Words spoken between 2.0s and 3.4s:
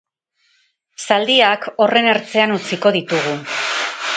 ertzean utziko ditugu.